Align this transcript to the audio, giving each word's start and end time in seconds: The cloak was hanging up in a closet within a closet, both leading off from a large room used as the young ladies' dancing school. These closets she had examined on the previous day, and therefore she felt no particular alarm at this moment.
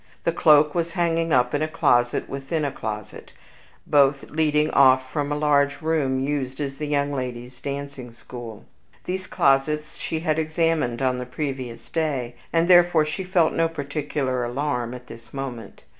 The 0.23 0.31
cloak 0.31 0.73
was 0.73 0.93
hanging 0.93 1.31
up 1.31 1.53
in 1.53 1.61
a 1.61 1.67
closet 1.67 2.27
within 2.27 2.65
a 2.65 2.71
closet, 2.71 3.33
both 3.85 4.31
leading 4.31 4.71
off 4.71 5.11
from 5.11 5.31
a 5.31 5.37
large 5.37 5.79
room 5.79 6.19
used 6.19 6.59
as 6.59 6.77
the 6.77 6.87
young 6.87 7.13
ladies' 7.13 7.61
dancing 7.61 8.11
school. 8.11 8.65
These 9.03 9.27
closets 9.27 9.97
she 9.99 10.21
had 10.21 10.39
examined 10.39 11.03
on 11.03 11.19
the 11.19 11.27
previous 11.27 11.87
day, 11.87 12.33
and 12.51 12.67
therefore 12.67 13.05
she 13.05 13.23
felt 13.23 13.53
no 13.53 13.67
particular 13.67 14.43
alarm 14.43 14.95
at 14.95 15.05
this 15.05 15.35
moment. 15.35 15.83